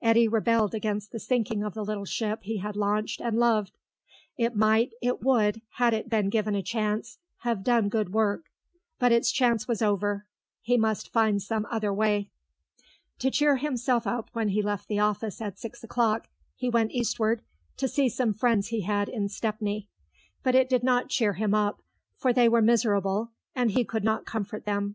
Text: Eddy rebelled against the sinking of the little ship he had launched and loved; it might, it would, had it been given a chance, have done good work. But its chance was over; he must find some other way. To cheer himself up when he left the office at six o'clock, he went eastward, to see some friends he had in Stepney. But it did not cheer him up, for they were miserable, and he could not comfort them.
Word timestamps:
Eddy 0.00 0.28
rebelled 0.28 0.76
against 0.76 1.10
the 1.10 1.18
sinking 1.18 1.64
of 1.64 1.74
the 1.74 1.84
little 1.84 2.04
ship 2.04 2.44
he 2.44 2.58
had 2.58 2.76
launched 2.76 3.20
and 3.20 3.36
loved; 3.36 3.76
it 4.36 4.54
might, 4.54 4.92
it 5.02 5.22
would, 5.24 5.60
had 5.70 5.92
it 5.92 6.08
been 6.08 6.28
given 6.30 6.54
a 6.54 6.62
chance, 6.62 7.18
have 7.38 7.64
done 7.64 7.88
good 7.88 8.12
work. 8.12 8.44
But 9.00 9.10
its 9.10 9.32
chance 9.32 9.66
was 9.66 9.82
over; 9.82 10.24
he 10.60 10.76
must 10.78 11.12
find 11.12 11.42
some 11.42 11.66
other 11.68 11.92
way. 11.92 12.30
To 13.18 13.28
cheer 13.32 13.56
himself 13.56 14.06
up 14.06 14.30
when 14.34 14.50
he 14.50 14.62
left 14.62 14.86
the 14.86 15.00
office 15.00 15.40
at 15.40 15.58
six 15.58 15.82
o'clock, 15.82 16.28
he 16.54 16.70
went 16.70 16.92
eastward, 16.92 17.42
to 17.78 17.88
see 17.88 18.08
some 18.08 18.32
friends 18.34 18.68
he 18.68 18.82
had 18.82 19.08
in 19.08 19.28
Stepney. 19.28 19.88
But 20.44 20.54
it 20.54 20.68
did 20.68 20.84
not 20.84 21.08
cheer 21.10 21.32
him 21.32 21.54
up, 21.54 21.82
for 22.16 22.32
they 22.32 22.48
were 22.48 22.62
miserable, 22.62 23.32
and 23.56 23.72
he 23.72 23.84
could 23.84 24.04
not 24.04 24.26
comfort 24.26 24.64
them. 24.64 24.94